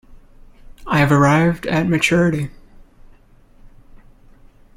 I 0.87 0.97
have 0.97 1.11
arrived 1.11 1.67
at 1.67 1.87
maturity. 1.87 2.49